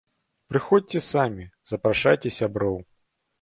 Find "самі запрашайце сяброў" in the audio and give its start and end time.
1.07-2.81